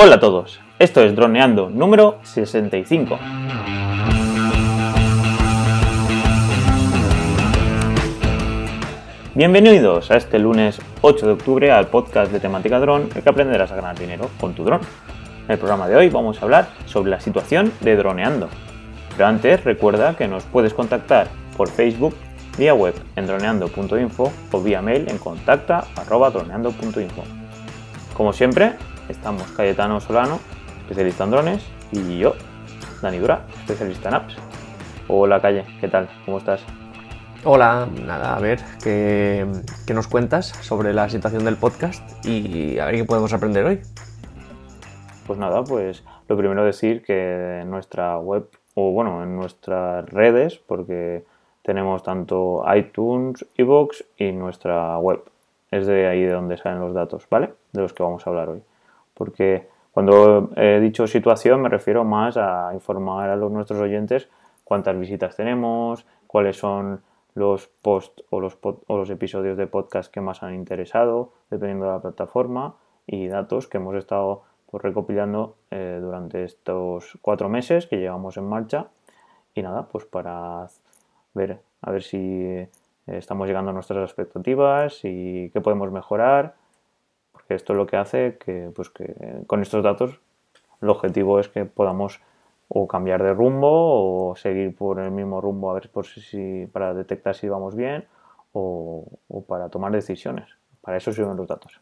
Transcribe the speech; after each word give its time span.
Hola 0.00 0.14
a 0.14 0.20
todos, 0.20 0.60
esto 0.78 1.02
es 1.02 1.16
Droneando 1.16 1.70
número 1.70 2.20
65. 2.22 3.18
Bienvenidos 9.34 10.12
a 10.12 10.16
este 10.16 10.38
lunes 10.38 10.80
8 11.00 11.26
de 11.26 11.32
octubre 11.32 11.72
al 11.72 11.88
podcast 11.88 12.30
de 12.30 12.38
temática 12.38 12.78
dron, 12.78 13.08
el 13.12 13.24
que 13.24 13.28
aprenderás 13.28 13.72
a 13.72 13.74
ganar 13.74 13.98
dinero 13.98 14.30
con 14.38 14.54
tu 14.54 14.62
dron. 14.62 14.82
En 15.46 15.50
el 15.50 15.58
programa 15.58 15.88
de 15.88 15.96
hoy 15.96 16.10
vamos 16.10 16.40
a 16.40 16.44
hablar 16.44 16.68
sobre 16.86 17.10
la 17.10 17.18
situación 17.18 17.72
de 17.80 17.96
droneando. 17.96 18.48
Pero 19.16 19.26
antes 19.26 19.64
recuerda 19.64 20.16
que 20.16 20.28
nos 20.28 20.44
puedes 20.44 20.74
contactar 20.74 21.26
por 21.56 21.70
Facebook, 21.70 22.14
vía 22.56 22.72
web 22.72 22.94
en 23.16 23.26
droneando.info 23.26 24.32
o 24.52 24.62
vía 24.62 24.80
mail 24.80 25.10
en 25.10 25.18
contacta.droneando.info. 25.18 27.24
Como 28.16 28.32
siempre, 28.32 28.74
estamos 29.08 29.50
Cayetano 29.52 30.00
Solano, 30.00 30.38
especialista 30.80 31.24
en 31.24 31.30
drones, 31.30 31.66
y 31.92 32.18
yo, 32.18 32.34
Dani 33.02 33.18
Dura, 33.18 33.46
especialista 33.60 34.08
en 34.08 34.14
apps. 34.14 34.36
Hola 35.08 35.40
Calle, 35.40 35.64
¿qué 35.80 35.88
tal? 35.88 36.08
¿Cómo 36.24 36.38
estás? 36.38 36.62
Hola, 37.44 37.88
nada, 38.04 38.36
a 38.36 38.40
ver, 38.40 38.60
¿qué, 38.82 39.46
qué 39.86 39.94
nos 39.94 40.08
cuentas 40.08 40.48
sobre 40.60 40.92
la 40.92 41.08
situación 41.08 41.44
del 41.44 41.56
podcast 41.56 42.02
y 42.26 42.78
a 42.78 42.86
ver 42.86 42.96
qué 42.96 43.04
podemos 43.04 43.32
aprender 43.32 43.64
hoy? 43.64 43.80
Pues 45.26 45.38
nada, 45.38 45.64
pues 45.64 46.04
lo 46.28 46.36
primero 46.36 46.64
decir 46.64 47.02
que 47.02 47.60
en 47.60 47.70
nuestra 47.70 48.18
web, 48.18 48.48
o 48.74 48.92
bueno, 48.92 49.22
en 49.22 49.36
nuestras 49.36 50.08
redes, 50.10 50.58
porque 50.58 51.24
tenemos 51.62 52.02
tanto 52.02 52.64
iTunes, 52.74 53.46
iVoox 53.56 54.04
y 54.16 54.32
nuestra 54.32 54.98
web. 54.98 55.22
Es 55.70 55.86
de 55.86 56.06
ahí 56.06 56.22
de 56.22 56.32
donde 56.32 56.56
salen 56.56 56.80
los 56.80 56.94
datos, 56.94 57.26
¿vale? 57.30 57.52
De 57.72 57.82
los 57.82 57.92
que 57.92 58.02
vamos 58.02 58.26
a 58.26 58.30
hablar 58.30 58.48
hoy 58.48 58.62
porque 59.18 59.68
cuando 59.90 60.50
he 60.56 60.78
dicho 60.78 61.08
situación 61.08 61.60
me 61.60 61.68
refiero 61.68 62.04
más 62.04 62.36
a 62.36 62.70
informar 62.72 63.28
a 63.28 63.36
los, 63.36 63.50
nuestros 63.50 63.80
oyentes 63.80 64.28
cuántas 64.62 64.96
visitas 64.98 65.34
tenemos, 65.34 66.06
cuáles 66.28 66.56
son 66.56 67.02
los 67.34 67.66
posts 67.66 68.22
o 68.30 68.40
los, 68.40 69.10
episodios 69.10 69.56
de 69.56 69.66
podcast 69.66 70.12
que 70.12 70.20
más 70.20 70.42
han 70.42 70.54
interesado, 70.54 71.32
dependiendo 71.50 71.86
de 71.86 71.92
la 71.92 72.00
plataforma, 72.00 72.76
y 73.06 73.26
datos 73.28 73.66
que 73.66 73.78
hemos 73.78 73.96
estado 73.96 74.42
pues, 74.70 74.82
recopilando 74.82 75.56
eh, 75.70 75.98
durante 76.00 76.44
estos 76.44 77.18
cuatro 77.22 77.48
meses 77.48 77.86
que 77.86 77.96
llevamos 77.96 78.36
en 78.36 78.48
marcha. 78.48 78.88
Y 79.54 79.62
nada, 79.62 79.88
pues 79.88 80.04
para 80.04 80.68
ver 81.34 81.60
a 81.80 81.90
ver 81.90 82.02
si 82.02 82.18
eh, 82.18 82.68
estamos 83.06 83.46
llegando 83.48 83.70
a 83.70 83.74
nuestras 83.74 84.04
expectativas 84.04 85.00
y 85.04 85.50
qué 85.50 85.60
podemos 85.60 85.90
mejorar 85.90 86.54
esto 87.54 87.72
es 87.72 87.76
lo 87.76 87.86
que 87.86 87.96
hace 87.96 88.38
que, 88.38 88.70
pues 88.74 88.90
que 88.90 89.14
con 89.46 89.62
estos 89.62 89.82
datos 89.82 90.20
el 90.80 90.90
objetivo 90.90 91.40
es 91.40 91.48
que 91.48 91.64
podamos 91.64 92.20
o 92.68 92.86
cambiar 92.86 93.22
de 93.22 93.32
rumbo 93.32 94.30
o 94.30 94.36
seguir 94.36 94.76
por 94.76 95.00
el 95.00 95.10
mismo 95.10 95.40
rumbo 95.40 95.70
a 95.70 95.74
ver 95.74 95.90
por 95.90 96.06
si, 96.06 96.66
para 96.66 96.92
detectar 96.92 97.34
si 97.34 97.48
vamos 97.48 97.74
bien 97.74 98.06
o, 98.52 99.06
para 99.46 99.68
tomar 99.70 99.92
decisiones. 99.92 100.48
Para 100.82 100.98
eso 100.98 101.12
sirven 101.12 101.36
los 101.36 101.46
datos. 101.46 101.80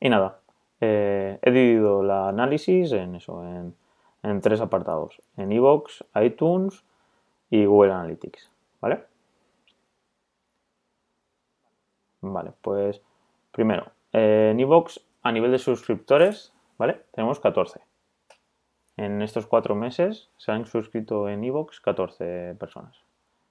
Y 0.00 0.08
nada, 0.08 0.40
eh, 0.80 1.38
he 1.42 1.50
dividido 1.50 2.02
el 2.02 2.10
análisis 2.10 2.92
en 2.92 3.16
eso, 3.16 3.42
en, 3.44 3.74
en 4.22 4.40
tres 4.40 4.60
apartados. 4.60 5.20
En 5.36 5.52
iVoox, 5.52 6.02
iTunes 6.22 6.84
y 7.50 7.64
Google 7.64 7.92
Analytics. 7.92 8.50
¿Vale? 8.80 9.04
Vale, 12.20 12.52
pues 12.60 13.00
primero, 13.52 13.86
en 14.16 14.58
iVoox, 14.58 14.98
a 15.22 15.32
nivel 15.32 15.52
de 15.52 15.58
suscriptores, 15.58 16.52
¿vale? 16.78 17.02
Tenemos 17.12 17.38
14. 17.38 17.80
En 18.96 19.20
estos 19.20 19.46
cuatro 19.46 19.74
meses 19.74 20.30
se 20.38 20.52
han 20.52 20.64
suscrito 20.64 21.28
en 21.28 21.44
iVoox 21.44 21.80
14 21.80 22.56
personas. 22.58 22.96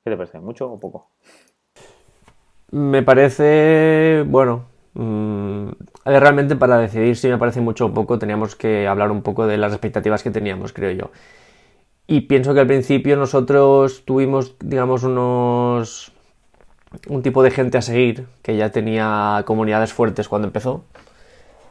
¿Qué 0.04 0.10
te 0.10 0.18
parece? 0.18 0.40
¿Mucho 0.40 0.72
o 0.72 0.80
poco? 0.80 1.10
Me 2.72 3.04
parece, 3.04 4.24
bueno, 4.26 4.66
mmm, 4.96 5.70
realmente 6.04 6.56
para 6.56 6.80
decidir 6.80 7.16
si 7.16 7.28
me 7.28 7.38
parece 7.38 7.62
mucho 7.62 7.86
o 7.86 7.94
poco 7.94 8.18
teníamos 8.18 8.56
que 8.56 8.88
hablar 8.88 9.12
un 9.12 9.22
poco 9.22 9.46
de 9.46 9.58
las 9.58 9.72
expectativas 9.72 10.24
que 10.24 10.32
teníamos, 10.32 10.74
creo 10.74 10.92
yo. 10.92 11.12
Y 12.08 12.22
pienso 12.22 12.56
que 12.56 12.62
al 12.62 12.68
principio 12.68 13.16
nosotros 13.18 14.04
tuvimos, 14.06 14.56
digamos, 14.60 15.04
unos 15.04 16.15
un 17.08 17.22
tipo 17.22 17.44
de 17.44 17.52
gente 17.52 17.78
a 17.78 17.82
seguir 17.82 18.28
que 18.42 18.56
ya 18.56 18.72
tenía 18.72 19.44
comunidades 19.46 19.94
fuertes 19.94 20.28
cuando 20.28 20.48
empezó. 20.48 20.84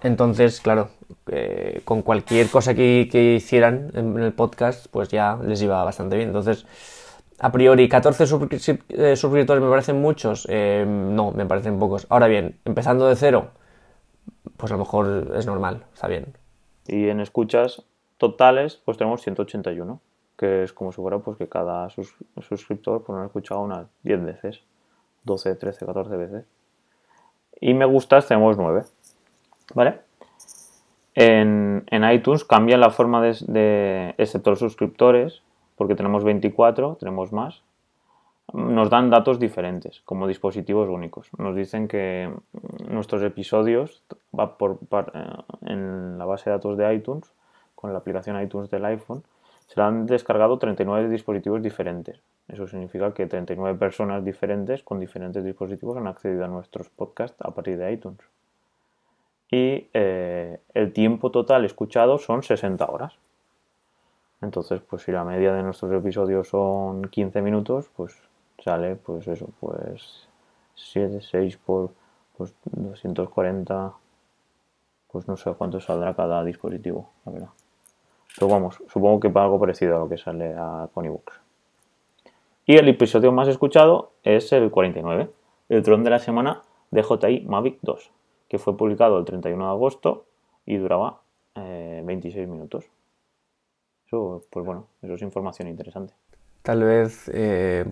Entonces, 0.03 0.61
claro, 0.61 0.91
eh, 1.29 1.81
con 1.85 2.03
cualquier 2.03 2.51
cosa 2.51 2.75
que, 2.75 3.37
hicieran 3.37 3.91
en, 3.95 4.19
el 4.19 4.33
podcast, 4.35 4.87
pues 4.91 5.09
ya 5.09 5.39
les 5.43 5.63
iba 5.63 5.83
bastante 5.83 6.17
bien. 6.17 6.29
Entonces, 6.29 6.67
a 7.39 7.51
priori, 7.51 7.89
14 7.89 8.25
eh, 8.25 9.17
suscriptores 9.17 9.63
me 9.63 9.71
parecen 9.71 10.01
muchos. 10.01 10.47
Eh, 10.51 10.85
no, 10.87 11.33
me 11.33 11.47
parecen 11.47 11.79
pocos. 11.79 12.07
Ahora 12.11 12.27
bien, 12.27 12.59
empezando 12.67 13.09
de 13.09 13.17
cero, 13.17 13.49
pues 14.59 14.71
a 14.73 14.75
lo 14.75 14.81
mejor 14.81 15.33
es 15.37 15.47
normal, 15.47 15.85
está 15.95 16.07
bien. 16.07 16.35
Y 16.87 17.09
en 17.09 17.21
escuchas 17.21 17.83
totales, 18.19 18.81
pues 18.85 18.99
tenemos 18.99 19.23
181, 19.23 20.01
que 20.37 20.65
es 20.65 20.73
como 20.73 20.93
si 20.93 21.01
fuera 21.01 21.19
pues, 21.19 21.39
que 21.39 21.49
cada 21.49 21.89
suscriptor 21.89 23.05
pues, 23.05 23.17
nos 23.17 23.25
ha 23.25 23.27
escuchado 23.27 23.63
unas 23.63 23.87
10 24.03 24.25
veces. 24.25 24.63
12, 25.25 25.57
13, 25.57 25.87
14 25.87 26.17
veces. 26.17 26.45
Y 27.61 27.75
me 27.75 27.85
gustas 27.85 28.27
tenemos 28.27 28.57
9. 28.57 28.85
¿Vale? 29.75 30.01
En, 31.15 31.85
iTunes 32.13 32.45
cambia 32.45 32.77
la 32.77 32.91
forma 32.91 33.23
de, 33.23 34.15
excepto 34.19 34.51
los 34.51 34.59
suscriptores, 34.59 35.43
porque 35.77 35.95
tenemos 35.95 36.25
24, 36.25 36.97
tenemos 36.99 37.33
más. 37.33 37.63
Nos 38.53 38.91
dan 38.91 39.11
datos 39.11 39.39
diferentes, 39.39 40.03
como 40.05 40.27
dispositivos 40.27 40.89
únicos. 40.89 41.29
Nos 41.39 41.57
dicen 41.57 41.89
que 41.89 42.31
nuestros 42.89 43.23
episodios 43.23 44.03
va 44.39 44.59
por, 44.59 44.79
eh, 44.93 45.25
en 45.63 46.19
la 46.19 46.25
base 46.25 46.51
de 46.51 46.57
datos 46.57 46.77
de 46.77 46.95
iTunes, 46.95 47.33
con 47.75 47.93
la 47.93 47.99
aplicación 47.99 48.41
iTunes 48.41 48.71
del 48.71 48.85
iPhone, 48.85 49.23
se 49.67 49.81
han 49.81 50.07
descargado 50.07 50.59
39 50.59 51.09
dispositivos 51.09 51.63
diferentes. 51.63 52.21
Eso 52.49 52.67
significa 52.67 53.15
que 53.15 53.27
39 53.27 53.79
personas 53.79 54.25
diferentes 54.25 54.83
con 54.83 55.01
diferentes 55.01 55.43
dispositivos 55.43 55.97
han 55.97 56.07
accedido 56.07 56.45
a 56.45 56.49
nuestros 56.49 56.91
podcasts 56.91 57.41
a 57.41 57.51
partir 57.53 57.79
de 57.79 57.93
iTunes. 57.93 58.21
Y 59.51 59.89
eh, 59.95 60.61
el 60.75 60.93
tiempo 60.93 61.31
total 61.31 61.65
escuchado 61.65 62.19
son 62.19 62.43
60 62.43 62.85
horas. 62.87 63.15
Entonces, 64.43 64.81
pues 64.83 65.03
si 65.03 65.13
la 65.13 65.25
media 65.25 65.55
de 65.55 65.63
nuestros 65.63 65.93
episodios 65.93 66.49
son 66.49 67.09
15 67.09 67.41
minutos, 67.41 67.91
pues 67.97 68.15
sale, 68.63 68.97
pues 68.97 69.27
eso, 69.27 69.49
pues 69.61 70.29
7, 70.75 71.21
6 71.23 71.57
por 71.59 71.93
pues 72.37 72.53
240, 72.65 73.95
pues 75.11 75.29
no 75.29 75.37
sé 75.37 75.53
cuánto 75.55 75.81
saldrá 75.81 76.15
cada 76.15 76.45
dispositivo, 76.45 77.11
la 77.25 77.33
verdad. 77.33 77.49
Pero 78.37 78.49
vamos, 78.49 78.79
supongo 78.89 79.21
que 79.21 79.29
algo 79.29 79.61
parecido 79.61 79.97
a 79.97 79.99
lo 80.01 80.09
que 80.09 80.19
sale 80.19 80.55
a 80.57 80.89
Conibooks. 80.93 81.41
Y 82.67 82.77
el 82.77 82.89
episodio 82.89 83.31
más 83.31 83.47
escuchado 83.49 84.13
es 84.23 84.53
el 84.53 84.71
49, 84.71 85.31
el 85.69 85.83
dron 85.83 86.03
de 86.03 86.11
la 86.11 86.19
semana 86.19 86.63
DJI 86.91 87.45
Mavic 87.47 87.79
2, 87.83 88.11
que 88.49 88.59
fue 88.59 88.77
publicado 88.77 89.19
el 89.19 89.25
31 89.25 89.65
de 89.65 89.71
agosto 89.71 90.25
y 90.65 90.77
duraba 90.79 91.21
26 91.55 92.37
eh, 92.37 92.47
minutos. 92.47 92.87
Eso, 94.07 94.43
pues 94.51 94.65
bueno, 94.65 94.89
eso 95.03 95.15
es 95.15 95.23
información 95.23 95.69
interesante. 95.69 96.15
Tal 96.63 96.83
vez 96.83 97.31
eh, 97.33 97.85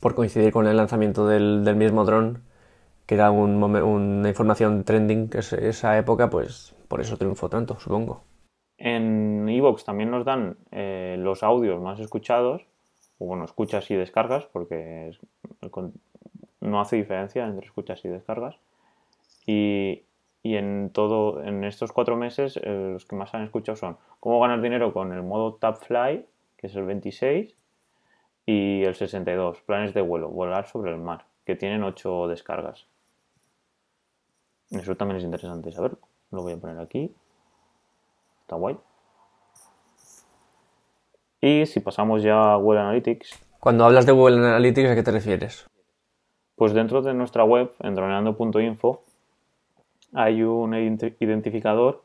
por 0.00 0.14
coincidir 0.14 0.52
con 0.52 0.66
el 0.66 0.76
lanzamiento 0.76 1.26
del, 1.26 1.74
mismo 1.76 2.04
dron, 2.04 2.42
que 3.06 3.16
era 3.16 3.30
una 3.30 4.28
información 4.28 4.84
trending 4.84 5.30
esa 5.34 5.98
época, 5.98 6.30
pues 6.30 6.74
por 6.88 7.00
eso 7.00 7.16
triunfó 7.16 7.48
tanto, 7.48 7.78
supongo. 7.80 8.22
En 8.78 9.48
Evox 9.48 9.84
también 9.84 10.10
nos 10.10 10.24
dan 10.24 10.56
eh, 10.72 11.16
los 11.18 11.42
audios 11.42 11.80
más 11.80 12.00
escuchados, 12.00 12.66
o 13.18 13.26
bueno, 13.26 13.44
escuchas 13.44 13.90
y 13.90 13.94
descargas, 13.94 14.46
porque 14.46 15.16
no 16.60 16.80
hace 16.80 16.96
diferencia 16.96 17.46
entre 17.46 17.66
escuchas 17.66 18.04
y 18.04 18.08
descargas. 18.08 18.56
Y, 19.46 20.02
en 20.42 20.90
todo, 20.92 21.42
en 21.42 21.64
estos 21.64 21.92
cuatro 21.92 22.16
meses, 22.16 22.58
eh, 22.62 22.90
los 22.92 23.06
que 23.06 23.16
más 23.16 23.34
han 23.34 23.44
escuchado 23.44 23.76
son 23.76 23.96
cómo 24.20 24.40
ganar 24.40 24.60
dinero 24.60 24.92
con 24.92 25.12
el 25.12 25.22
modo 25.22 25.58
Fly, 25.58 26.26
que 26.56 26.66
es 26.66 26.76
el 26.76 26.84
26, 26.84 27.54
y 28.46 28.82
el 28.82 28.94
62, 28.94 29.62
planes 29.62 29.94
de 29.94 30.02
vuelo, 30.02 30.28
volar 30.28 30.66
sobre 30.66 30.90
el 30.90 30.98
mar, 30.98 31.26
que 31.46 31.54
tienen 31.56 31.82
8 31.82 32.28
descargas. 32.28 32.86
Eso 34.70 34.96
también 34.96 35.18
es 35.18 35.24
interesante 35.24 35.72
saberlo. 35.72 35.98
Lo 36.30 36.42
voy 36.42 36.54
a 36.54 36.56
poner 36.56 36.78
aquí. 36.78 37.14
Está 38.44 38.56
guay. 38.56 38.76
Y 41.40 41.64
si 41.64 41.80
pasamos 41.80 42.22
ya 42.22 42.52
a 42.52 42.56
Google 42.56 42.80
Analytics. 42.80 43.38
Cuando 43.58 43.86
hablas 43.86 44.04
de 44.04 44.12
Google 44.12 44.36
Analytics, 44.36 44.90
¿a 44.90 44.94
qué 44.94 45.02
te 45.02 45.12
refieres? 45.12 45.66
Pues 46.54 46.74
dentro 46.74 47.00
de 47.00 47.14
nuestra 47.14 47.44
web, 47.44 47.72
en 47.80 47.94
droneando.info, 47.94 49.02
hay 50.12 50.42
un 50.42 50.74
identificador 50.74 52.04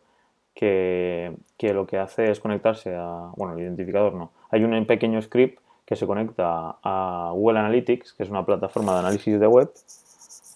que, 0.54 1.36
que, 1.58 1.74
lo 1.74 1.86
que 1.86 1.98
hace 1.98 2.32
es 2.32 2.40
conectarse 2.40 2.96
a, 2.96 3.32
bueno, 3.36 3.56
el 3.56 3.60
identificador 3.60 4.14
no, 4.14 4.32
hay 4.50 4.64
un 4.64 4.86
pequeño 4.86 5.22
script 5.22 5.60
que 5.86 5.98
se 5.98 6.08
conecta 6.08 6.78
a 6.82 7.32
Google 7.34 7.60
Analytics, 7.60 8.14
que 8.14 8.24
es 8.24 8.30
una 8.30 8.46
plataforma 8.46 8.94
de 8.94 9.00
análisis 9.00 9.40
de 9.40 9.48
web, 9.48 9.72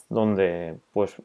donde 0.07 0.77
pues 0.93 1.19
eh, 1.19 1.23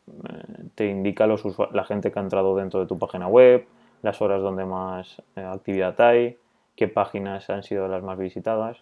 te 0.74 0.86
indica 0.86 1.28
los 1.28 1.44
la 1.72 1.84
gente 1.84 2.10
que 2.10 2.18
ha 2.18 2.22
entrado 2.22 2.56
dentro 2.56 2.80
de 2.80 2.86
tu 2.86 2.98
página 2.98 3.28
web, 3.28 3.66
las 4.02 4.20
horas 4.22 4.42
donde 4.42 4.64
más 4.64 5.22
eh, 5.36 5.40
actividad 5.40 6.00
hay, 6.00 6.38
qué 6.76 6.88
páginas 6.88 7.50
han 7.50 7.62
sido 7.62 7.88
las 7.88 8.02
más 8.02 8.18
visitadas. 8.18 8.78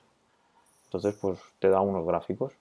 Entonces, 0.85 1.19
pues 1.21 1.41
te 1.59 1.69
da 1.69 1.81
unos 1.81 2.07
gráficos. 2.07 2.55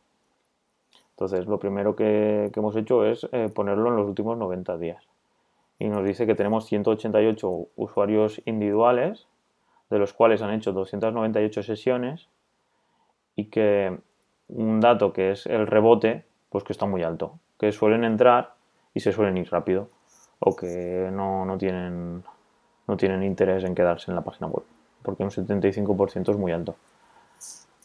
Entonces, 1.11 1.45
lo 1.45 1.59
primero 1.59 1.95
que, 1.95 2.51
hemos 2.53 2.75
hecho 2.75 3.05
es 3.05 3.27
eh, 3.31 3.49
ponerlo 3.53 3.89
en 3.89 3.95
los 3.95 4.07
últimos 4.07 4.37
90 4.37 4.77
días. 4.77 5.03
Y 5.79 5.87
nos 5.87 6.05
dice 6.05 6.25
que 6.25 6.35
tenemos 6.35 6.65
188 6.65 7.67
usuarios 7.75 8.41
individuales, 8.45 9.27
de 9.89 9.99
los 9.99 10.13
cuales 10.13 10.41
han 10.41 10.53
hecho 10.53 10.73
298 10.73 11.63
sesiones, 11.63 12.27
y 13.35 13.45
que 13.45 13.97
un 14.47 14.79
dato 14.79 15.13
que 15.13 15.31
es 15.31 15.45
el 15.45 15.67
rebote, 15.67 16.25
pues 16.49 16.63
que 16.63 16.73
está 16.73 16.85
muy 16.85 17.03
alto, 17.03 17.39
que 17.59 17.71
suelen 17.71 18.03
entrar 18.03 18.53
y 18.93 19.01
se 19.01 19.11
suelen 19.11 19.37
ir 19.37 19.49
rápido, 19.51 19.89
o 20.39 20.55
que 20.55 21.09
no, 21.11 21.45
no 21.45 21.57
tienen, 21.57 22.23
no 22.87 22.97
tienen 22.97 23.23
interés 23.23 23.63
en 23.63 23.75
quedarse 23.75 24.11
en 24.11 24.15
la 24.15 24.21
página 24.21 24.47
web, 24.47 24.63
porque 25.01 25.23
un 25.23 25.29
75% 25.29 26.31
es 26.31 26.37
muy 26.37 26.51
alto. 26.51 26.75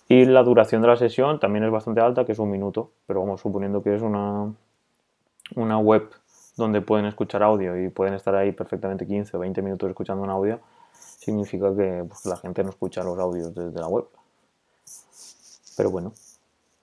Y 0.09 0.25
la 0.25 0.43
duración 0.43 0.83
de 0.83 0.89
la 0.89 0.97
sesión 0.97 1.39
también 1.39 1.65
es 1.65 1.71
bastante 1.71 2.01
alta, 2.01 2.25
que 2.25 2.33
es 2.33 2.39
un 2.39 2.51
minuto, 2.51 2.91
pero 3.07 3.21
vamos, 3.21 3.41
suponiendo 3.41 3.83
que 3.83 3.95
es 3.95 4.03
una, 4.03 4.53
una 5.55 5.79
web 5.79 6.11
donde 6.57 6.81
pueden 6.81 7.07
escuchar 7.07 7.43
audio 7.43 7.81
y 7.81 7.89
pueden 7.89 8.15
estar 8.15 8.35
ahí 8.35 8.53
perfectamente 8.53 9.07
15 9.07 9.37
o 9.37 9.41
20 9.41 9.63
minutos 9.63 9.89
escuchando 9.89 10.23
un 10.25 10.31
audio, 10.31 10.59
significa 10.93 11.75
que 11.77 12.05
pues, 12.09 12.27
la 12.27 12.37
gente 12.37 12.65
no 12.65 12.71
escucha 12.71 13.03
los 13.03 13.19
audios 13.19 13.55
desde 13.55 13.79
la 13.81 13.89
web. 13.89 14.07
Pero 15.77 15.91
bueno. 15.91 16.13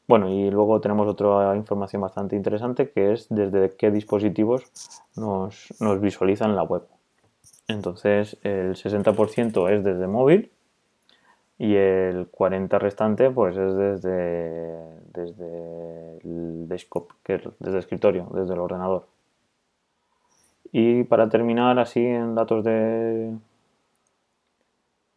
Bueno, 0.08 0.30
y 0.30 0.50
luego 0.50 0.80
tenemos 0.80 1.06
otra 1.08 1.54
información 1.58 2.02
bastante 2.02 2.38
interesante 2.38 2.92
que 2.92 3.12
es 3.12 3.28
desde 3.30 3.76
qué 3.76 3.92
dispositivos 3.92 4.64
nos, 5.18 5.74
nos 5.82 6.00
visualizan 6.00 6.56
la 6.56 6.64
web. 6.64 6.84
Entonces 7.68 8.38
el 8.44 8.76
60% 8.76 9.70
es 9.70 9.84
desde 9.84 10.08
móvil 10.08 10.52
y 11.60 11.76
el 11.76 12.28
40 12.28 12.80
restante 12.80 13.30
pues 13.30 13.58
es 13.58 13.76
desde, 13.76 14.78
desde 15.14 16.18
el 16.24 16.68
desktop, 16.68 17.12
que 17.24 17.36
es 17.36 17.42
desde 17.60 17.74
el 17.74 17.80
escritorio, 17.80 18.30
desde 18.34 18.54
el 18.54 18.60
ordenador. 18.60 19.08
Y 20.72 21.04
para 21.04 21.30
terminar 21.30 21.80
así 21.80 22.06
en 22.06 22.36
datos 22.36 22.64
de, 22.64 23.34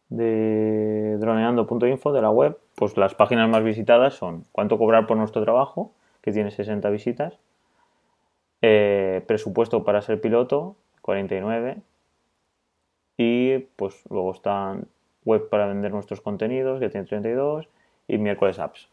de 0.09 1.17
droneando.info 1.19 2.11
de 2.11 2.21
la 2.21 2.31
web, 2.31 2.57
pues 2.75 2.97
las 2.97 3.15
páginas 3.15 3.49
más 3.49 3.63
visitadas 3.63 4.15
son 4.15 4.45
cuánto 4.51 4.77
cobrar 4.77 5.07
por 5.07 5.17
nuestro 5.17 5.43
trabajo, 5.43 5.91
que 6.21 6.31
tiene 6.31 6.51
60 6.51 6.89
visitas, 6.89 7.37
eh, 8.61 9.23
presupuesto 9.27 9.83
para 9.83 10.01
ser 10.01 10.21
piloto, 10.21 10.75
49, 11.01 11.77
y 13.21 13.59
pues 13.75 14.01
luego 14.09 14.31
están 14.31 14.87
web 15.25 15.47
para 15.47 15.67
vender 15.67 15.91
nuestros 15.91 16.21
contenidos, 16.21 16.79
que 16.79 16.89
tiene 16.89 17.05
32, 17.05 17.67
y 18.07 18.17
miércoles 18.17 18.57
apps. 18.57 18.89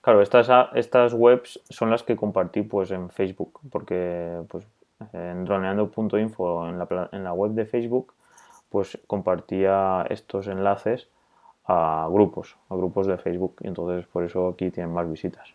Claro, 0.00 0.22
estas, 0.22 0.48
estas 0.74 1.12
webs 1.12 1.60
son 1.68 1.90
las 1.90 2.04
que 2.04 2.14
compartí 2.14 2.62
pues 2.62 2.92
en 2.92 3.10
Facebook, 3.10 3.58
porque 3.70 4.40
pues 4.48 4.64
en 5.12 5.44
droneando.info, 5.44 6.68
en 6.68 6.78
la, 6.78 7.08
en 7.10 7.24
la 7.24 7.32
web 7.32 7.52
de 7.52 7.66
Facebook, 7.66 8.14
pues 8.68 8.98
compartía 9.08 10.06
estos 10.08 10.46
enlaces 10.46 11.08
a 11.66 12.08
grupos, 12.08 12.56
a 12.68 12.76
grupos 12.76 13.08
de 13.08 13.18
Facebook, 13.18 13.56
y 13.62 13.66
entonces 13.66 14.06
por 14.06 14.22
eso 14.22 14.48
aquí 14.48 14.70
tienen 14.70 14.92
más 14.92 15.10
visitas. 15.10 15.48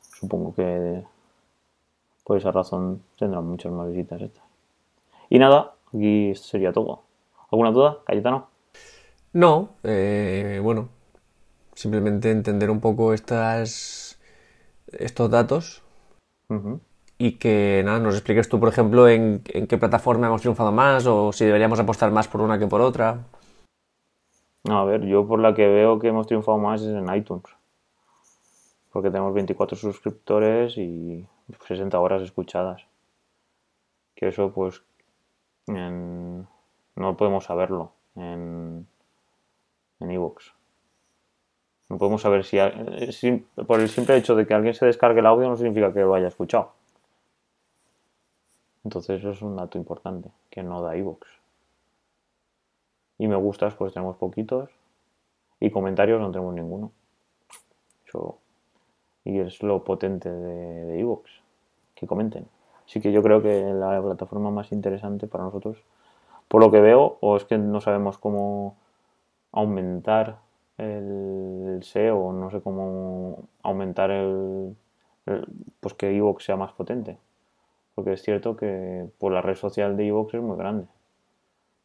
Supongo 0.00 0.54
que 0.54 1.02
por 2.24 2.36
esa 2.36 2.52
razón 2.52 3.02
tendrán 3.18 3.46
muchas 3.46 3.72
más 3.72 3.88
visitas 3.88 4.20
estas. 4.20 4.44
Y 5.30 5.38
nada, 5.38 5.74
aquí 5.94 6.34
sería 6.34 6.72
todo. 6.72 7.02
¿Alguna 7.50 7.70
duda, 7.70 7.98
Cayetano? 8.06 8.48
No, 9.32 9.70
eh, 9.82 10.60
bueno, 10.62 10.88
simplemente 11.74 12.30
entender 12.30 12.70
un 12.70 12.80
poco 12.80 13.12
estas, 13.12 14.18
estos 14.92 15.30
datos 15.30 15.82
y 17.16 17.32
que 17.32 17.82
nada, 17.84 17.98
nos 18.00 18.14
expliques 18.14 18.48
tú, 18.48 18.58
por 18.58 18.70
ejemplo, 18.70 19.08
en, 19.08 19.42
qué 19.42 19.78
plataforma 19.78 20.26
hemos 20.26 20.40
triunfado 20.40 20.72
más 20.72 21.06
o 21.06 21.32
si 21.32 21.44
deberíamos 21.44 21.78
apostar 21.78 22.10
más 22.10 22.28
por 22.28 22.40
una 22.40 22.58
que 22.58 22.66
por 22.66 22.80
otra. 22.80 23.26
A 24.68 24.84
ver, 24.84 25.06
yo 25.06 25.26
por 25.26 25.38
la 25.38 25.54
que 25.54 25.68
veo 25.68 25.98
que 25.98 26.08
hemos 26.08 26.26
triunfado 26.26 26.58
más 26.58 26.82
es 26.82 26.88
en 26.88 27.14
iTunes. 27.14 27.44
Porque 28.90 29.10
tenemos 29.10 29.32
24 29.32 29.76
suscriptores 29.76 30.76
y 30.76 31.26
60 31.68 32.00
horas 32.00 32.22
escuchadas. 32.22 32.82
Que 34.14 34.28
eso, 34.28 34.50
pues, 34.52 34.82
no 35.66 37.16
podemos 37.16 37.44
saberlo 37.44 37.92
en, 38.16 38.86
en 40.00 40.10
iVoox. 40.10 40.52
No 41.88 41.98
podemos 41.98 42.22
saber 42.22 42.44
si, 42.44 42.58
eh, 42.58 43.44
por 43.66 43.80
el 43.80 43.88
simple 43.88 44.16
hecho 44.16 44.36
de 44.36 44.46
que 44.46 44.54
alguien 44.54 44.74
se 44.74 44.86
descargue 44.86 45.20
el 45.20 45.26
audio 45.26 45.48
no 45.48 45.56
significa 45.56 45.92
que 45.92 46.00
lo 46.00 46.14
haya 46.14 46.28
escuchado. 46.28 46.72
Entonces 48.84 49.18
eso 49.18 49.30
es 49.30 49.42
un 49.42 49.56
dato 49.56 49.76
importante 49.76 50.30
que 50.50 50.62
no 50.62 50.82
da 50.82 50.96
iVoox. 50.96 51.26
Y 53.18 53.26
me 53.26 53.36
gustas 53.36 53.74
pues 53.74 53.92
tenemos 53.92 54.16
poquitos 54.16 54.70
y 55.58 55.70
comentarios 55.70 56.20
no 56.20 56.30
tenemos 56.30 56.54
ninguno. 56.54 56.92
Eso, 58.06 58.38
y 59.24 59.40
es 59.40 59.62
lo 59.62 59.82
potente 59.82 60.30
de 60.30 60.98
iVoox, 61.00 61.28
que 61.96 62.06
comenten. 62.06 62.46
Así 62.90 63.00
que 63.00 63.12
yo 63.12 63.22
creo 63.22 63.40
que 63.40 63.72
la 63.72 64.02
plataforma 64.02 64.50
más 64.50 64.72
interesante 64.72 65.28
para 65.28 65.44
nosotros, 65.44 65.80
por 66.48 66.60
lo 66.60 66.72
que 66.72 66.80
veo, 66.80 67.18
o 67.20 67.36
es 67.36 67.44
que 67.44 67.56
no 67.56 67.80
sabemos 67.80 68.18
cómo 68.18 68.78
aumentar 69.52 70.40
el 70.76 71.78
SEO, 71.82 72.32
no 72.32 72.50
sé 72.50 72.60
cómo 72.60 73.44
aumentar 73.62 74.10
el, 74.10 74.74
pues 75.78 75.94
que 75.94 76.16
Evox 76.16 76.44
sea 76.44 76.56
más 76.56 76.72
potente. 76.72 77.16
Porque 77.94 78.14
es 78.14 78.22
cierto 78.22 78.56
que 78.56 79.08
por 79.18 79.30
la 79.30 79.40
red 79.40 79.54
social 79.54 79.96
de 79.96 80.08
Evox 80.08 80.34
es 80.34 80.42
muy 80.42 80.56
grande. 80.56 80.88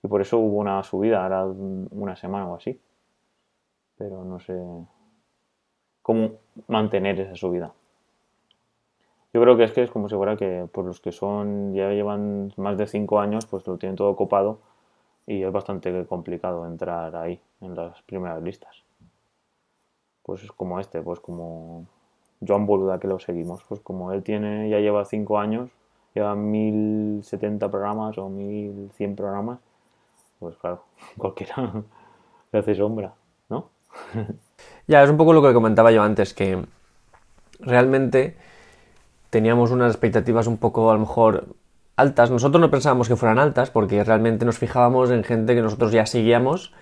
Y 0.02 0.08
por 0.08 0.22
eso 0.22 0.40
hubo 0.40 0.58
una 0.58 0.82
subida, 0.82 1.22
ahora 1.22 1.46
una 1.46 2.16
semana 2.16 2.48
o 2.48 2.56
así. 2.56 2.82
Pero 3.96 4.24
no 4.24 4.40
sé 4.40 4.60
cómo 6.02 6.32
mantener 6.68 7.20
esa 7.20 7.36
subida. 7.36 7.72
Yo 9.36 9.42
creo 9.42 9.58
que 9.58 9.66
es 9.66 9.74
que 9.74 9.84
es 9.84 9.92
como 9.92 10.08
si 10.08 10.16
fuera 10.16 10.38
que 10.38 10.66
por 10.72 10.86
los 10.86 11.02
que 11.02 11.12
son, 11.12 11.74
ya 11.74 11.90
llevan 11.90 12.54
más 12.56 12.78
de 12.78 12.88
5 12.88 13.20
años, 13.20 13.46
pues 13.46 13.68
lo 13.68 13.78
tienen 13.78 13.98
todo 13.98 14.16
copado 14.16 14.60
y 15.28 15.44
es 15.44 15.52
bastante 15.52 16.06
complicado 16.06 16.66
entrar 16.66 17.14
ahí, 17.18 17.42
en 17.60 17.76
las 17.76 18.02
primeras 18.04 18.42
listas. 18.42 18.86
Pues 20.24 20.42
es 20.42 20.54
como 20.54 20.80
este, 20.80 21.02
pues 21.02 21.20
como 21.20 21.86
Joan 22.48 22.66
Boluda 22.66 22.98
que 22.98 23.10
lo 23.10 23.20
seguimos, 23.20 23.62
pues 23.68 23.82
como 23.82 24.14
él 24.14 24.24
tiene, 24.24 24.70
ya 24.70 24.80
lleva 24.80 25.04
5 25.04 25.38
años, 25.38 25.70
lleva 26.14 26.34
1070 26.34 27.70
programas 27.70 28.18
o 28.18 28.30
1100 28.30 29.18
programas, 29.18 29.60
pues 30.40 30.56
claro, 30.56 30.86
cualquiera 31.18 31.84
le 32.54 32.60
hace 32.60 32.74
sombra, 32.74 33.14
¿no? 33.50 33.68
ya, 34.88 35.04
es 35.04 35.10
un 35.10 35.18
poco 35.18 35.34
lo 35.34 35.42
que 35.42 35.54
comentaba 35.54 35.92
yo 35.92 36.04
antes, 36.04 36.34
que 36.34 36.64
realmente 37.60 38.38
teníamos 39.30 39.72
unas 39.72 39.92
expectativas 39.92 40.48
un 40.48 40.58
poco 40.58 40.90
a 40.92 40.94
lo 40.94 41.00
mejor 41.00 41.56
altas. 41.96 42.32
Nosotros 42.32 42.62
no 42.62 42.70
pensábamos 42.70 43.08
que 43.08 43.16
fueran 43.16 43.40
altas 43.40 43.70
porque 43.70 44.04
realmente 44.04 44.46
nos 44.46 44.58
fijábamos 44.58 45.12
en 45.12 45.24
gente 45.24 45.56
que 45.56 45.62
nosotros 45.62 45.92
ya 45.92 46.06
seguíamos 46.06 46.74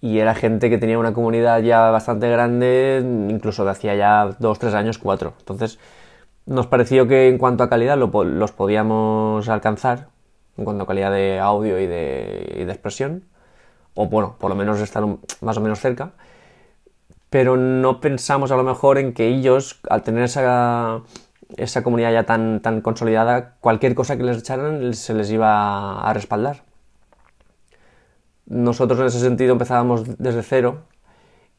y 0.00 0.18
era 0.18 0.34
gente 0.34 0.70
que 0.70 0.78
tenía 0.78 0.98
una 0.98 1.14
comunidad 1.14 1.60
ya 1.60 1.90
bastante 1.90 2.28
grande, 2.28 3.02
incluso 3.30 3.64
de 3.64 3.70
hacía 3.70 3.94
ya 3.94 4.36
dos, 4.38 4.58
tres 4.58 4.74
años, 4.74 4.98
cuatro. 4.98 5.34
Entonces 5.38 5.78
nos 6.44 6.66
pareció 6.66 7.08
que 7.08 7.28
en 7.28 7.38
cuanto 7.38 7.64
a 7.64 7.68
calidad 7.68 7.98
los 7.98 8.52
podíamos 8.52 9.48
alcanzar, 9.48 10.08
en 10.56 10.64
cuanto 10.64 10.84
a 10.84 10.86
calidad 10.86 11.10
de 11.10 11.40
audio 11.40 11.78
y 11.80 11.86
de, 11.86 12.56
y 12.60 12.64
de 12.64 12.72
expresión, 12.72 13.24
o 13.94 14.06
bueno, 14.06 14.36
por 14.38 14.50
lo 14.50 14.56
menos 14.56 14.80
estar 14.80 15.04
más 15.40 15.56
o 15.56 15.60
menos 15.60 15.80
cerca, 15.80 16.12
pero 17.30 17.56
no 17.56 18.00
pensamos 18.00 18.52
a 18.52 18.56
lo 18.56 18.62
mejor 18.62 18.98
en 18.98 19.12
que 19.12 19.26
ellos, 19.26 19.80
al 19.90 20.02
tener 20.02 20.24
esa 20.24 21.00
esa 21.56 21.82
comunidad 21.82 22.12
ya 22.12 22.24
tan, 22.24 22.60
tan 22.60 22.80
consolidada, 22.80 23.56
cualquier 23.60 23.94
cosa 23.94 24.16
que 24.16 24.24
les 24.24 24.38
echaran 24.38 24.94
se 24.94 25.14
les 25.14 25.30
iba 25.30 26.00
a 26.00 26.12
respaldar. 26.12 26.62
Nosotros 28.46 29.00
en 29.00 29.06
ese 29.06 29.20
sentido 29.20 29.52
empezábamos 29.52 30.18
desde 30.18 30.42
cero 30.42 30.84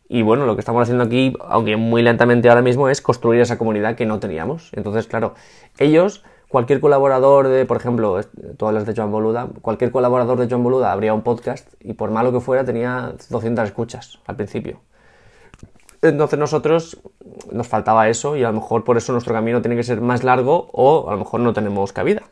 y 0.10 0.22
bueno, 0.22 0.46
lo 0.46 0.56
que 0.56 0.62
estamos 0.62 0.82
haciendo 0.84 1.04
aquí, 1.04 1.34
aunque 1.48 1.76
muy 1.76 2.02
lentamente 2.02 2.48
ahora 2.50 2.62
mismo, 2.62 2.88
es 2.90 3.02
construir 3.02 3.42
esa 3.42 3.58
comunidad 3.58 3.96
que 3.96 4.06
no 4.06 4.20
teníamos. 4.20 4.72
Entonces, 4.74 5.06
claro, 5.08 5.34
ellos 5.80 6.24
cualquier 6.48 6.80
colaborador 6.80 7.50
de, 7.50 7.66
por 7.66 7.78
ejemplo, 7.78 8.20
todas 8.58 8.74
las 8.74 8.86
de 8.86 8.94
Joan 8.96 9.12
Boluda, 9.12 9.50
cualquier 9.62 9.92
colaborador 9.92 10.40
de 10.40 10.48
Joan 10.48 10.64
Boluda 10.64 10.92
abría 10.92 11.14
un 11.14 11.24
podcast 11.24 11.74
y 11.82 11.94
por 11.94 12.12
malo 12.12 12.32
que 12.32 12.40
fuera 12.40 12.64
tenía 12.64 13.14
200 13.30 13.66
escuchas 13.66 14.20
al 14.26 14.38
principio. 14.38 14.80
Entonces 16.02 16.38
nosotros 16.38 17.02
nos 17.52 17.68
faltaba 17.68 18.08
eso 18.10 18.36
y 18.36 18.44
a 18.44 18.48
lo 18.48 18.54
mejor 18.54 18.84
por 18.84 18.98
eso 18.98 19.12
nuestro 19.12 19.34
camino 19.34 19.62
tiene 19.62 19.76
que 19.76 19.84
ser 19.84 20.02
más 20.02 20.24
largo 20.24 20.70
o 20.72 21.10
a 21.10 21.14
lo 21.14 21.20
mejor 21.20 21.40
no 21.40 21.54
tenemos 21.54 21.92
cabida. 21.94 22.24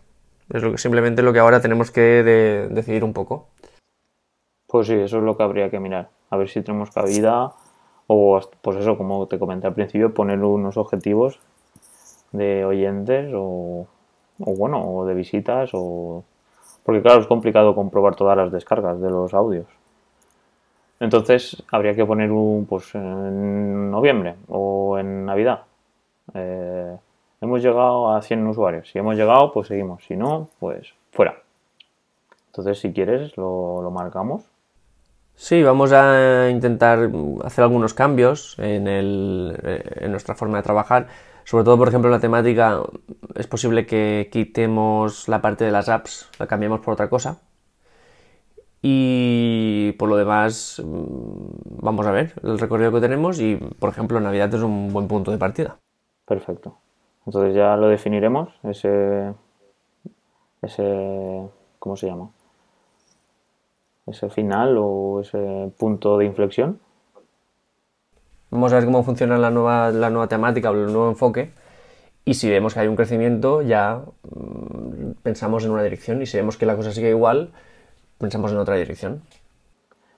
Es 0.54 0.62
lo 0.62 0.72
que, 0.72 0.78
simplemente 0.78 1.24
lo 1.24 1.34
que 1.34 1.40
ahora 1.40 1.62
tenemos 1.62 1.90
que 1.90 2.24
decidir 2.70 3.04
un 3.04 3.14
poco. 3.14 3.48
Pues 4.68 4.88
sí, 4.88 4.94
eso 4.94 5.18
es 5.18 5.24
lo 5.24 5.36
que 5.36 5.44
habría 5.44 5.70
que 5.70 5.80
mirar. 5.80 6.10
A 6.30 6.38
ver 6.38 6.50
si 6.50 6.62
tenemos 6.62 6.92
cabida 6.92 7.54
o, 8.08 8.40
pues 8.62 8.78
eso, 8.78 8.98
como 8.98 9.28
te 9.28 9.40
comenté 9.40 9.68
al 9.68 9.74
principio, 9.74 10.14
poner 10.14 10.40
unos 10.44 10.78
objetivos 10.78 11.40
de 12.32 12.66
oyentes 12.66 13.32
o, 13.34 13.88
o 14.40 14.56
bueno, 14.56 14.82
o 14.86 15.06
de 15.06 15.14
visitas 15.14 15.72
o... 15.74 16.24
Porque 16.84 17.02
claro, 17.02 17.22
es 17.22 17.28
complicado 17.28 17.74
comprobar 17.74 18.16
todas 18.16 18.38
las 18.38 18.52
descargas 18.52 19.02
de 19.02 19.10
los 19.10 19.34
audios. 19.34 19.66
Entonces 21.00 21.62
habría 21.72 21.96
que 21.96 22.06
poner 22.06 22.32
un, 22.32 22.66
pues 22.66 22.96
en 22.96 23.92
noviembre 23.92 24.36
o 24.48 24.98
en 24.98 25.26
Navidad. 25.26 25.62
Eh, 26.34 26.98
hemos 27.42 27.62
llegado 27.62 28.12
a 28.12 28.22
100 28.22 28.48
usuarios. 28.48 28.90
Si 28.90 29.00
hemos 29.00 29.16
llegado, 29.16 29.52
pues 29.52 29.68
seguimos. 29.68 30.04
Si 30.06 30.16
no, 30.16 30.50
pues 30.60 30.94
fuera. 31.12 31.36
Entonces, 32.48 32.80
si 32.80 32.94
quieres, 32.94 33.36
lo, 33.36 33.90
marcamos. 33.92 34.44
Sí, 35.36 35.62
vamos 35.62 35.92
a 35.92 36.50
intentar 36.50 37.10
hacer 37.44 37.64
algunos 37.64 37.94
cambios 37.94 38.58
en, 38.58 38.88
en 38.88 40.12
nuestra 40.12 40.36
forma 40.36 40.58
de 40.58 40.64
trabajar. 40.64 41.08
Sobre 41.44 41.66
todo, 41.66 41.78
por 41.78 41.90
ejemplo, 41.90 42.10
la 42.10 42.20
temática, 42.20 42.82
es 43.36 43.46
posible 43.46 43.86
que 43.86 44.30
quitemos 44.32 45.28
la 45.28 45.42
parte 45.42 45.66
de 45.66 45.72
las 45.72 45.90
apps, 45.90 46.30
la 46.40 46.48
cambiemos 46.48 46.80
por 46.80 46.94
otra 46.94 47.10
cosa. 47.10 47.40
Y 48.88 49.94
por 49.94 50.10
lo 50.10 50.16
demás, 50.16 50.80
mm, 50.86 51.82
vamos 51.82 52.06
a 52.06 52.12
ver 52.12 52.34
el 52.44 52.60
recorrido 52.60 52.92
que 52.92 53.02
tenemos 53.02 53.40
y, 53.40 53.56
por 53.56 53.90
ejemplo, 53.90 54.20
Navidad 54.20 54.54
es 54.54 54.62
un 54.62 54.94
buen 54.94 55.08
punto 55.08 55.32
de 55.32 55.40
partida. 55.40 55.80
Perfecto. 56.24 56.78
Entonces 57.26 57.56
ya 57.56 57.76
lo 57.78 57.88
definiremos, 57.88 58.50
ese, 58.62 59.34
ese, 60.62 61.50
¿cómo 61.80 61.96
se 61.98 62.06
llama? 62.06 62.30
Ese 64.06 64.30
final 64.30 64.76
o 64.78 65.20
ese 65.22 65.72
punto 65.80 66.20
de 66.20 66.26
inflexión. 66.26 66.80
Vamos 68.52 68.72
a 68.72 68.76
ver 68.76 68.86
cómo 68.86 69.02
funciona 69.02 69.40
la 69.40 69.50
nueva, 69.50 69.90
la 69.90 70.12
nueva 70.12 70.28
temática 70.28 70.70
o 70.70 70.76
el 70.76 70.94
nuevo 70.94 71.10
enfoque. 71.10 71.54
Y 72.24 72.36
si 72.36 72.52
vemos 72.52 72.76
que 72.76 72.82
hay 72.82 72.88
un 72.88 72.96
crecimiento, 72.96 73.64
ya 73.64 74.04
mm, 74.30 75.24
pensamos 75.24 75.66
en 75.66 75.72
una 75.72 75.82
dirección. 75.82 76.22
Y 76.22 76.28
si 76.28 76.38
vemos 76.38 76.56
que 76.56 76.68
la 76.68 76.76
cosa 76.76 76.92
sigue 76.92 77.10
igual, 77.10 77.52
pensamos 78.18 78.52
en 78.52 78.58
otra 78.58 78.76
dirección. 78.76 79.22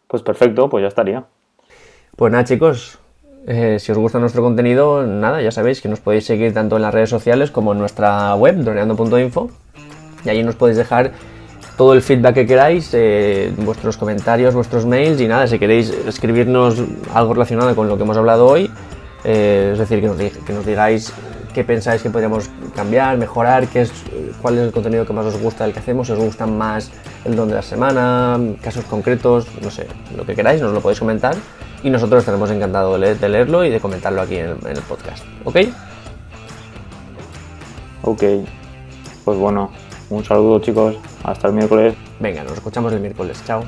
Pues 0.08 0.24
perfecto, 0.24 0.70
pues 0.70 0.82
ya 0.82 0.88
estaría. 0.88 1.25
Pues 2.16 2.32
nada, 2.32 2.44
chicos, 2.44 3.00
eh, 3.46 3.77
si 3.80 3.92
os 3.92 3.98
gusta 3.98 4.20
nuestro 4.20 4.42
contenido, 4.42 5.06
nada, 5.06 5.42
ya 5.42 5.51
sabéis 5.51 5.82
que 5.82 5.89
nos 5.89 6.00
podéis 6.00 6.25
seguir 6.25 6.54
tanto 6.54 6.75
en 6.75 6.82
las 6.82 6.94
redes 6.94 7.10
sociales 7.10 7.51
como 7.51 7.74
en 7.74 7.80
nuestra 7.80 8.36
web, 8.36 8.58
droneando.info. 8.58 9.50
Y 10.25 10.30
allí 10.30 10.44
nos 10.44 10.56
podéis 10.56 10.77
dejar 10.77 11.12
todo 11.77 11.94
el 11.94 12.01
feedback 12.01 12.34
que 12.34 12.46
queráis, 12.48 12.89
eh, 12.94 13.54
vuestros 13.58 13.98
comentarios, 13.98 14.56
vuestros 14.56 14.86
mails 14.86 15.22
y 15.22 15.27
nada, 15.27 15.46
si 15.48 15.60
queréis 15.60 15.92
escribirnos 15.92 16.84
algo 17.13 17.34
relacionado 17.34 17.75
con 17.75 17.88
lo 17.88 17.98
que 17.98 18.04
hemos 18.04 18.18
hablado 18.18 18.48
hoy, 18.48 18.70
eh, 19.24 19.70
es 19.74 19.80
decir, 19.80 20.01
que 20.01 20.08
nos, 20.08 20.18
que 20.18 20.54
nos 20.54 20.66
digáis 20.66 21.13
qué 21.54 21.63
pensáis 21.63 22.01
que 22.01 22.10
podríamos 22.10 22.50
cambiar, 22.75 23.18
mejorar, 23.18 23.68
qué 23.68 23.82
es, 23.82 23.94
cuál 24.42 24.56
es 24.56 24.62
el 24.62 24.72
contenido 24.72 25.06
que 25.06 25.13
más 25.13 25.25
os 25.27 25.39
gusta 25.39 25.63
del 25.63 25.74
que 25.74 25.80
hacemos, 25.80 26.08
si 26.08 26.13
os 26.13 26.20
gusta 26.20 26.48
más 26.48 26.92
el 27.27 27.36
don 27.36 27.50
de 27.50 27.55
la 27.55 27.62
semana, 27.62 28.39
casos 28.62 28.86
concretos, 28.86 29.48
no 29.62 29.69
sé, 29.69 29.88
lo 30.15 30.25
que 30.25 30.34
queráis, 30.34 30.62
nos 30.62 30.74
lo 30.74 30.81
podéis 30.81 31.00
comentar 31.00 31.36
y 31.84 31.89
nosotros 31.89 32.19
estaremos 32.19 32.50
encantados 32.50 33.00
de, 33.00 33.29
leerlo 33.29 33.63
y 33.63 33.69
de 33.69 33.79
comentarlo 33.79 34.22
aquí 34.22 34.38
en 34.38 34.50
el, 34.50 34.57
en 34.63 34.77
el 34.77 34.84
podcast. 34.84 35.24
¿Ok? 35.43 35.57
Ok. 38.03 38.24
Pues 39.25 39.38
bueno, 39.38 39.72
un 40.10 40.24
saludo 40.24 40.60
chicos, 40.60 40.96
hasta 41.24 41.48
el 41.48 41.53
miércoles. 41.53 41.96
Venga, 42.19 42.43
nos 42.43 42.53
escuchamos 42.53 42.93
el 42.93 43.01
miércoles, 43.01 43.43
chao. 43.46 43.63